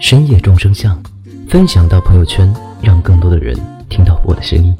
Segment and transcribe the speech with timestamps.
[0.00, 1.00] 深夜众生相”，
[1.48, 3.56] 分享到朋友圈，让更多的人
[3.88, 4.76] 听到我的声音。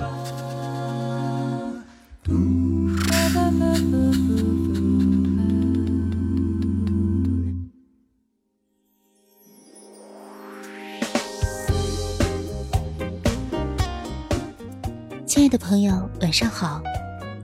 [15.27, 16.83] 亲爱的朋友，晚上好，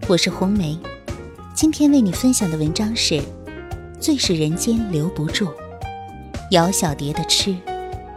[0.07, 0.79] 我是红梅。
[1.55, 3.15] 今天为你分享的文章是
[3.99, 5.47] 《最是人间留不住》，
[6.51, 7.57] 姚小蝶的痴，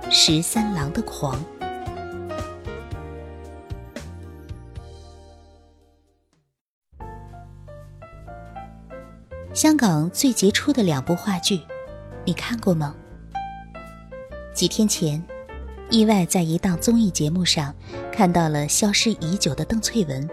[0.09, 1.39] 十三郎的狂。
[9.53, 11.61] 香港最杰出的两部话剧，
[12.25, 12.95] 你看过吗？
[14.51, 15.23] 几天前，
[15.91, 17.71] 意外在一档综艺节目上
[18.11, 20.27] 看到了消失已久的邓萃雯。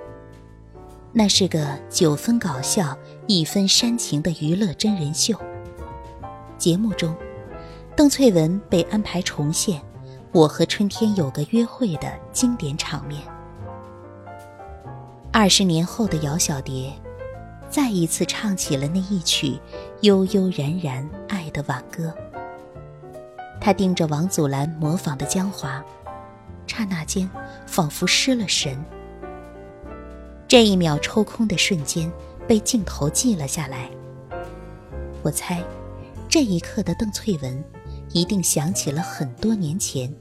[1.12, 5.38] 那是个九分搞笑、一分煽情的娱乐真人秀。
[6.56, 7.14] 节目中，
[8.00, 9.78] 邓萃雯被安排重现
[10.32, 13.20] 《我和春天有个约会》的经典场面。
[15.30, 16.90] 二十年后的姚小蝶，
[17.68, 19.60] 再一次唱起了那一曲
[20.00, 22.10] 悠悠然然爱的挽歌。
[23.60, 25.84] 她盯着王祖蓝模仿的江华，
[26.66, 27.28] 刹那间
[27.66, 28.82] 仿佛失了神。
[30.48, 32.10] 这一秒抽空的瞬间
[32.48, 33.90] 被镜头记了下来。
[35.20, 35.62] 我猜，
[36.30, 37.62] 这一刻的邓萃雯
[38.12, 40.12] 一定想起了很多年前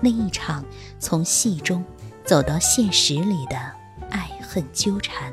[0.00, 0.64] 那一场
[0.98, 1.84] 从戏中
[2.24, 3.56] 走到现实里的
[4.10, 5.32] 爱恨纠缠。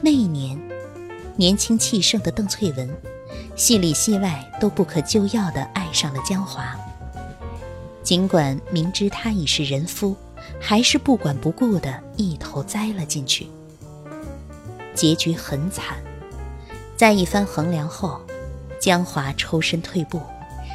[0.00, 0.60] 那一年，
[1.36, 2.88] 年轻气盛的邓萃雯，
[3.56, 6.76] 戏里戏外都不可救药地爱上了江华。
[8.02, 10.16] 尽管明知他已是人夫。
[10.60, 13.46] 还是不管不顾的一头栽了进去，
[14.94, 15.96] 结局很惨。
[16.96, 18.20] 在一番衡量后，
[18.84, 20.20] 江华抽身退步，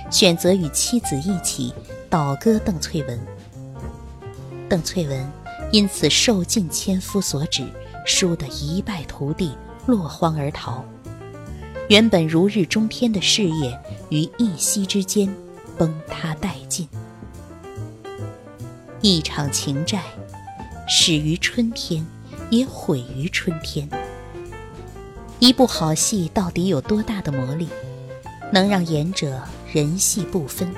[0.09, 1.71] 选择与妻子一起
[2.09, 3.19] 倒戈邓萃雯。
[4.67, 5.31] 邓萃雯
[5.71, 7.63] 因此受尽千夫所指，
[8.07, 9.55] 输得一败涂地，
[9.85, 10.83] 落荒而逃。
[11.87, 15.31] 原本如日中天的事业，于一夕之间
[15.77, 16.89] 崩塌殆尽。
[19.01, 20.01] 一场情债，
[20.87, 22.03] 始于春天，
[22.49, 23.87] 也毁于春天。
[25.37, 27.69] 一部好戏到底有多大的魔力，
[28.51, 30.73] 能让演者人戏不分，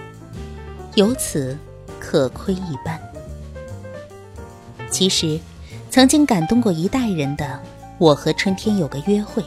[0.95, 1.57] 由此
[1.99, 2.99] 可窥一斑。
[4.89, 5.39] 其实，
[5.89, 7.45] 曾经感动过一代人的
[7.97, 9.41] 《我和春天有个约会》，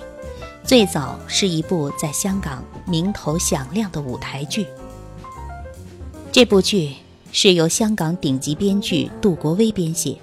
[0.64, 4.66] 最早是一部在香港名头响亮的舞台剧。
[6.32, 6.96] 这部剧。
[7.36, 10.16] 是由香港顶级编剧杜国威编写，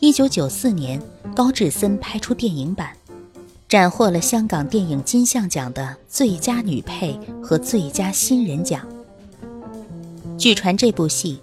[0.00, 1.00] 一九九四年
[1.34, 2.94] 高志森拍出电影版，
[3.68, 8.86] 斩获了香港电影金像奖的最佳女配和最佳新人奖。
[10.38, 11.40] 据传这部戏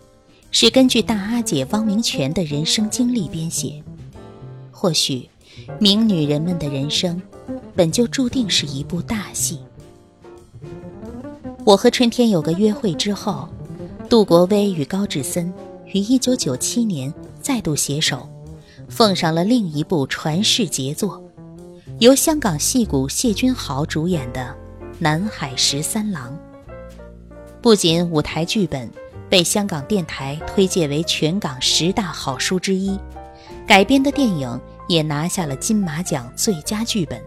[0.50, 3.84] 是根据大阿姐汪明荃的人生经历编写，
[4.72, 5.28] 或许
[5.80, 7.22] 名女人们的人生
[7.76, 9.60] 本就注定是一部大戏。
[11.66, 13.48] 我和春天有个约会之后。
[14.10, 15.52] 杜国威与高志森
[15.88, 17.12] 于1997年
[17.42, 18.30] 再度携手，
[18.88, 21.23] 奉上了另一部传世杰作，
[22.00, 24.42] 由香港戏骨谢君豪主演的
[24.98, 26.36] 《南海十三郎》。
[27.62, 28.90] 不仅舞台剧本
[29.30, 33.00] 被香港电台推介为全港十大好书之一，
[33.68, 37.22] 改编的电影也拿下了金马奖最佳剧本。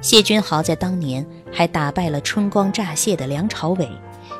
[0.00, 3.88] 谢君豪在当年还打败了春光乍泄的梁朝伟。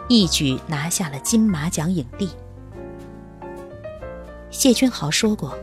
[0.08, 2.28] 一举拿下了金马奖影帝。
[4.50, 5.56] 谢君豪说过，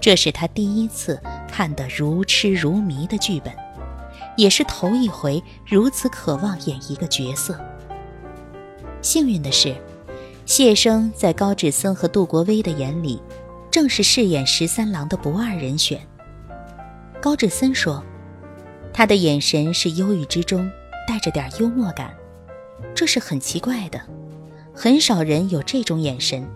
[0.00, 1.20] 这是他第一次
[1.50, 3.52] 看得如痴如迷的剧本，
[4.36, 7.58] 也是头一回如此渴望演一个角色。
[9.02, 9.74] 幸运的是，
[10.46, 13.20] 谢生在高志森和杜国威的眼里，
[13.70, 16.00] 正是饰演十三郎的不二人选。
[17.20, 18.02] 高志森说，
[18.92, 20.70] 他的眼神是忧郁之中
[21.06, 22.14] 带着点幽默感。
[22.94, 24.00] 这是很奇怪的，
[24.72, 26.46] 很少人有这种眼神。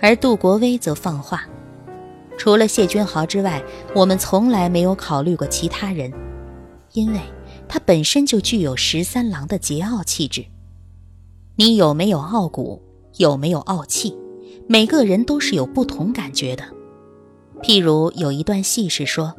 [0.00, 1.46] 而杜国威则放话
[2.42, 3.62] ：“除了谢君豪之外，
[3.94, 6.12] 我们从来没有考虑过其他人，
[6.92, 7.20] 因为
[7.68, 10.44] 他本身就具有十三郎的桀骜气质。”
[11.54, 12.82] 你有没有傲骨，
[13.18, 14.18] 有没有傲气，
[14.66, 16.64] 每个人都是有不同感觉的。
[17.62, 19.32] 譬如有一段戏是说，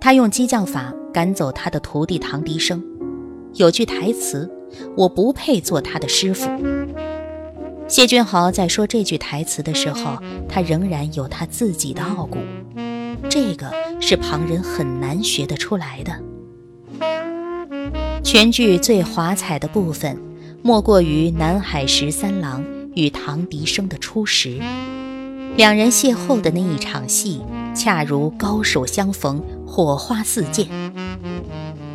[0.00, 2.82] 他用激将法赶走他的徒弟唐迪生，
[3.54, 4.50] 有句台词
[4.98, 6.50] ：“我不配做他的师傅。”
[7.90, 10.16] 谢君豪在说这句台词的时候，
[10.48, 12.38] 他仍然有他自己的傲骨，
[13.28, 13.68] 这个
[14.00, 16.12] 是旁人很难学得出来的。
[18.22, 20.16] 全剧最华彩的部分，
[20.62, 22.64] 莫过于南海十三郎
[22.94, 24.60] 与唐迪生的初识，
[25.56, 27.42] 两人邂逅的那一场戏，
[27.74, 30.68] 恰如高手相逢，火花四溅。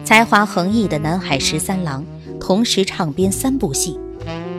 [0.03, 2.05] 才华横溢的南海十三郎
[2.37, 3.97] 同时唱编三部戏。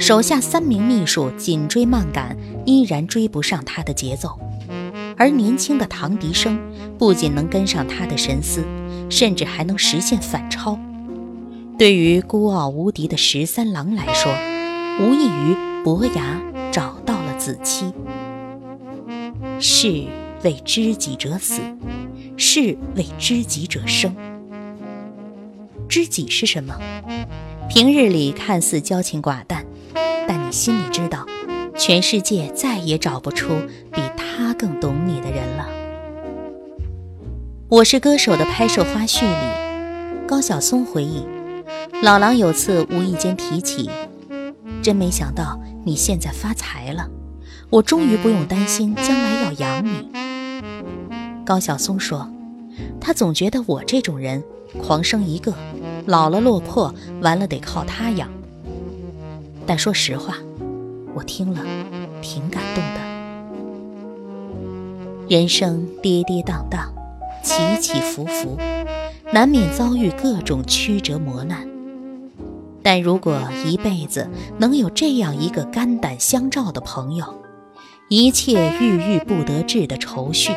[0.07, 4.39] 手下三名秘书紧追慢赶，依然追不上他的节奏。
[5.17, 6.57] 而年轻的唐迪生
[6.97, 8.65] 不仅能跟上他的神思，
[9.11, 10.79] 甚至还能实现反超。
[11.77, 14.33] 对于孤傲无敌的十三郎来说，
[15.01, 17.93] 无异于伯牙找到了子期。
[19.59, 20.05] 士
[20.45, 21.61] 为知己者死，
[22.37, 24.15] 士为知己者生。
[25.89, 26.77] 知己是什么？
[27.69, 29.67] 平日里看似交情寡淡。
[30.27, 31.27] 但你心里知道，
[31.77, 33.55] 全世界再也找不出
[33.93, 35.67] 比他更懂你的人了。
[37.69, 41.27] 我是歌手的拍摄花絮里，高晓松回忆，
[42.03, 43.91] 老狼有次无意间提起，
[44.83, 47.09] 真没想到你现在发财了，
[47.71, 50.11] 我终于不用担心将来要养你。
[51.45, 52.29] 高晓松说，
[53.01, 54.43] 他总觉得我这种人，
[54.81, 55.53] 狂生一个，
[56.07, 58.29] 老了落魄，完了得靠他养。
[59.67, 60.37] 但说实话，
[61.15, 61.61] 我听了
[62.23, 63.01] 挺感动的。
[65.29, 66.87] 人生跌跌宕宕，
[67.43, 68.57] 起起伏伏，
[69.33, 71.69] 难免遭遇各种曲折磨难。
[72.81, 77.43] 但如果一辈子能有这样一个肝胆相照的朋友，
[78.09, 80.53] 一切郁郁不得志的愁绪，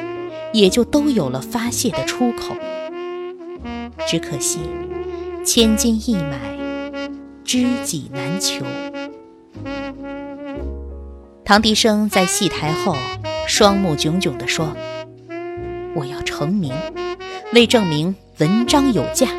[0.53, 2.55] 也就都有了发泄的出口。
[4.07, 4.59] 只可惜，
[5.43, 6.37] 千金易买，
[7.43, 8.63] 知己难求。
[11.49, 12.95] 唐迪生在戏台后，
[13.47, 14.71] 双目炯炯地说
[15.97, 16.71] ：“我要成名，
[17.55, 19.29] 为证明文章有价。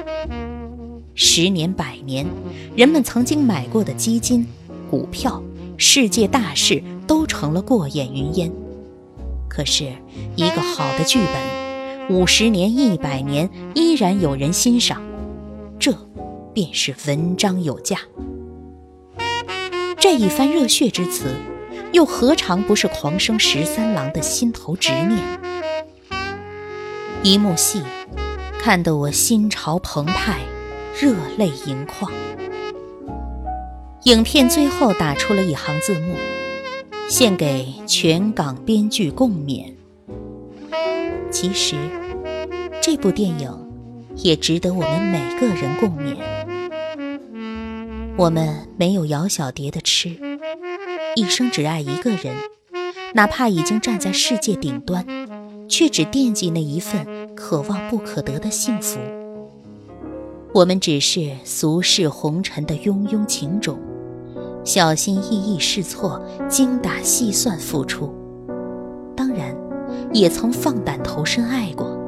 [1.14, 2.26] 十年百年，
[2.74, 4.44] 人们曾经买过的基金、
[4.90, 5.40] 股票、
[5.76, 8.50] 世界大事，都成了过眼云烟。
[9.48, 9.92] 可是，
[10.34, 15.00] 一个好的剧本，五十年、一百年，依然有人欣赏，
[15.78, 15.96] 这
[16.52, 17.98] 便是文章有价。
[19.96, 21.26] 这一番热血之词。”
[21.92, 25.18] 又何尝不是狂生十三郎的心头执念？
[27.22, 27.82] 一幕戏，
[28.60, 30.38] 看得我心潮澎湃，
[31.00, 32.10] 热泪盈眶。
[34.04, 36.14] 影片最后打出了一行字幕
[37.10, 39.74] ：“献给全港编剧共勉。”
[41.30, 41.74] 其实，
[42.80, 43.52] 这部电影
[44.14, 46.16] 也值得我们每个人共勉。
[48.16, 50.29] 我们没有姚小蝶的痴。
[51.16, 52.34] 一生只爱一个人，
[53.14, 55.04] 哪怕已经站在世界顶端，
[55.68, 58.98] 却只惦记那一份可望不可得的幸福。
[60.52, 63.78] 我们只是俗世红尘的庸庸情种，
[64.64, 68.14] 小心翼翼试错，精打细算付出。
[69.16, 69.56] 当然，
[70.12, 71.98] 也曾放胆投身爱过，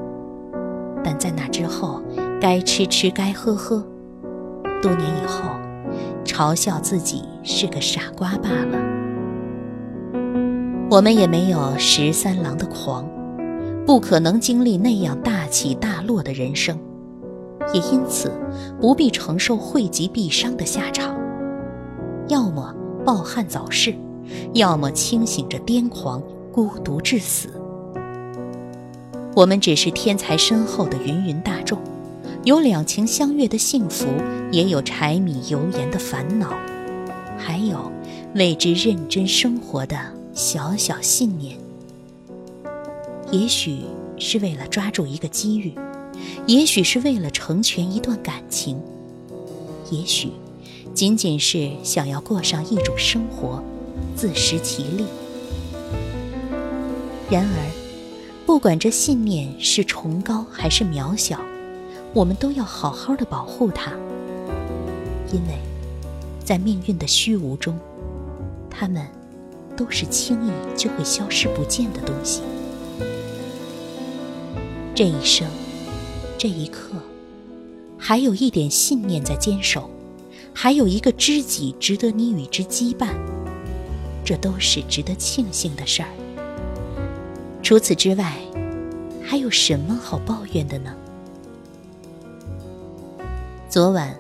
[1.02, 2.00] 但在那之后，
[2.40, 3.85] 该吃吃，该喝喝。
[4.80, 5.50] 多年以后。
[6.25, 8.79] 嘲笑自己是个傻瓜罢了。
[10.91, 13.09] 我们也没有十三郎的狂，
[13.87, 16.79] 不可能经历那样大起大落的人生，
[17.73, 18.31] 也因此
[18.81, 21.17] 不必承受惠及必伤的下场。
[22.29, 22.75] 要么
[23.05, 23.95] 抱憾早逝，
[24.52, 27.49] 要么清醒着癫狂，孤独至死。
[29.35, 31.79] 我们只是天才身后的芸芸大众。
[32.44, 34.06] 有两情相悦的幸福，
[34.50, 36.52] 也有柴米油盐的烦恼，
[37.38, 37.88] 还有
[38.34, 39.96] 为之认真生活的
[40.34, 41.56] 小小信念。
[43.30, 43.82] 也许
[44.18, 45.72] 是为了抓住一个机遇，
[46.44, 48.76] 也许是为了成全一段感情，
[49.92, 50.28] 也许
[50.92, 53.62] 仅仅是想要过上一种生活，
[54.16, 55.04] 自食其力。
[57.30, 57.70] 然而，
[58.44, 61.38] 不管这信念是崇高还是渺小。
[62.14, 63.92] 我们都要好好的保护它，
[65.33, 65.59] 因为，
[66.45, 67.78] 在命运的虚无中，
[68.69, 69.07] 它们
[69.75, 72.42] 都是轻易就会消失不见的东西。
[74.95, 75.49] 这一生，
[76.37, 76.97] 这一刻，
[77.97, 79.88] 还有一点信念在坚守，
[80.52, 83.09] 还有一个知己值得你与之羁绊，
[84.23, 86.09] 这都是值得庆幸的事儿。
[87.62, 88.37] 除此之外，
[89.25, 90.95] 还有什么好抱怨的呢？
[93.73, 94.14] 昨晚，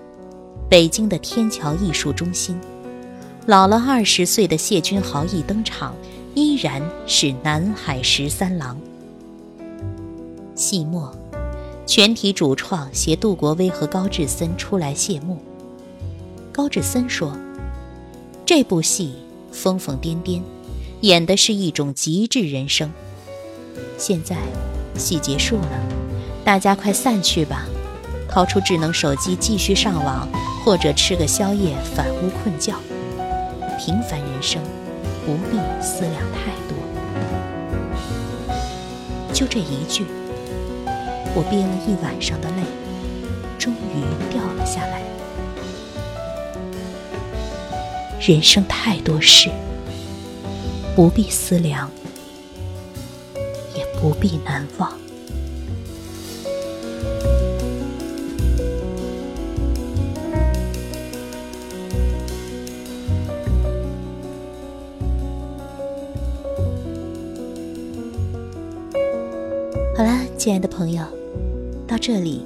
[0.66, 2.58] 北京的天桥艺术中心，
[3.44, 5.94] 老了二十岁的谢君豪一登场，
[6.34, 8.80] 依然是南海十三郎。
[10.54, 11.14] 戏末，
[11.84, 15.36] 全体主创携杜国威和高志森出来谢幕。
[16.50, 17.36] 高志森说
[18.46, 19.12] ：“这部戏
[19.52, 20.40] 疯疯癫癫，
[21.02, 22.90] 演的是一种极致人生。
[23.98, 24.34] 现在，
[24.96, 25.86] 戏结束了，
[26.42, 27.66] 大家快散去吧。”
[28.32, 30.26] 掏出智能手机继续上网，
[30.64, 32.74] 或者吃个宵夜反屋困觉。
[33.78, 34.62] 平凡人生，
[35.26, 36.74] 不必思量太多。
[39.34, 40.06] 就这一句，
[41.34, 42.62] 我憋了一晚上的泪，
[43.58, 45.02] 终于掉了下来。
[48.18, 49.50] 人生太多事，
[50.96, 51.90] 不必思量，
[53.74, 55.01] 也不必难忘。
[70.02, 71.04] 好啦，亲爱的朋友，
[71.86, 72.44] 到这里，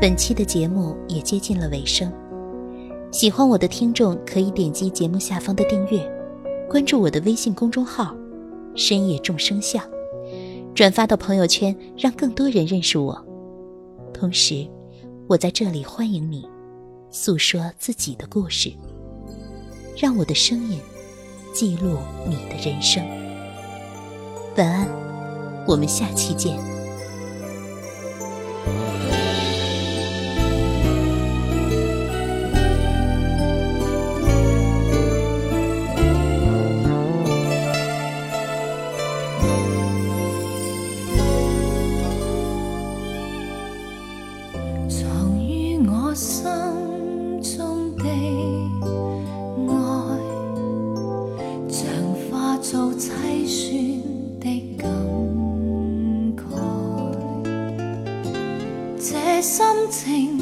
[0.00, 2.10] 本期的节目也接近了尾声。
[3.12, 6.00] 喜欢我的听众可以点击节目下方的订阅，
[6.66, 8.16] 关注我的微信公众号
[8.74, 9.84] “深夜众生相”，
[10.74, 13.22] 转发到朋友圈，让更多人认识我。
[14.14, 14.66] 同时，
[15.28, 16.48] 我在这里欢迎你，
[17.10, 18.72] 诉说自己的故事，
[19.94, 20.80] 让我的声音
[21.52, 23.04] 记录你的人生。
[24.56, 24.88] 晚安，
[25.68, 26.58] 我们下期见。
[59.44, 60.38] 心情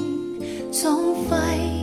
[0.70, 1.81] 总废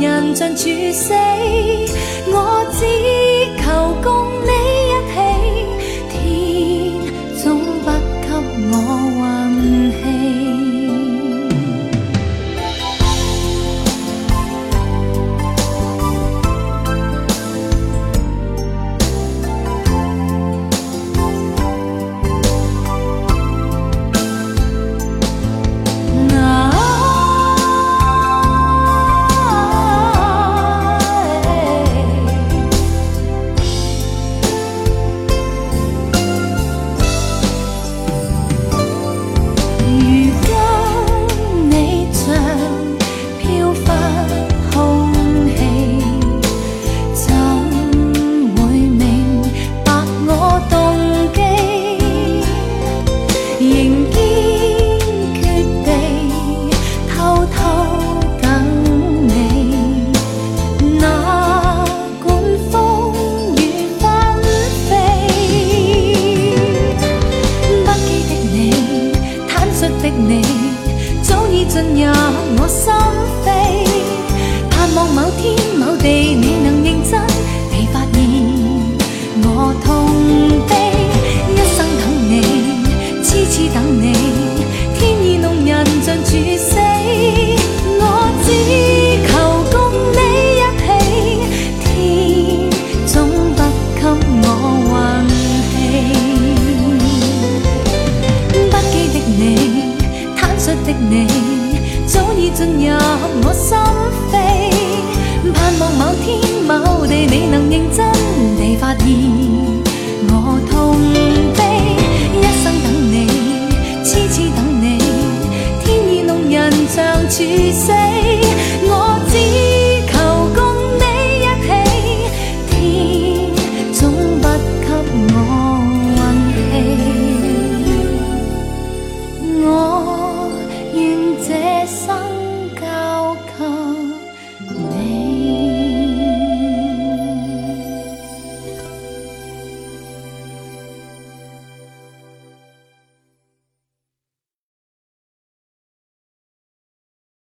[0.00, 1.12] 人尽处死，
[2.32, 3.19] 我只。